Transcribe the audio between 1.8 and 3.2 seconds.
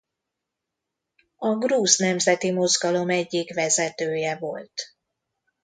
nemzeti mozgalom